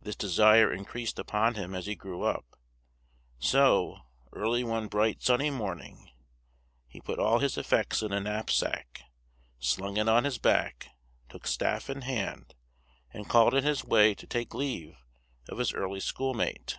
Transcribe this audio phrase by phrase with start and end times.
[0.00, 2.58] This desire increased upon him as he grew up;
[3.38, 3.98] so,
[4.32, 6.10] early one bright, sunny morning,
[6.86, 9.02] he put all his effects in a knapsack,
[9.58, 10.88] slung it on his back,
[11.28, 12.54] took staff in hand,
[13.12, 14.96] and called in his way to take leave
[15.50, 16.78] of his early schoolmate.